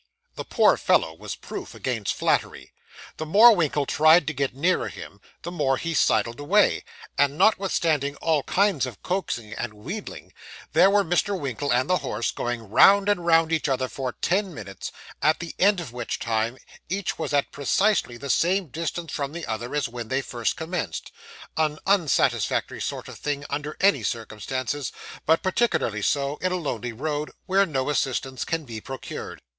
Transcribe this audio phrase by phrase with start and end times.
[0.33, 2.73] The 'poor fellow' was proof against flattery;
[3.17, 3.55] the more Mr.
[3.57, 6.83] Winkle tried to get nearer him, the more he sidled away;
[7.19, 10.33] and, notwithstanding all kinds of coaxing and wheedling,
[10.73, 11.39] there were Mr.
[11.39, 14.91] Winkle and the horse going round and round each other for ten minutes,
[15.21, 16.57] at the end of which time
[16.89, 21.11] each was at precisely the same distance from the other as when they first commenced
[21.57, 24.91] an unsatisfactory sort of thing under any circumstances,
[25.27, 29.43] but particularly so in a lonely road, where no assistance can be procured.